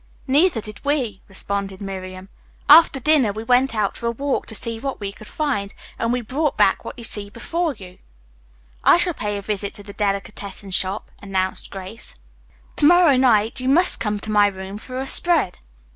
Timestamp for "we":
0.83-1.21, 3.31-3.43, 4.99-5.11, 6.11-6.21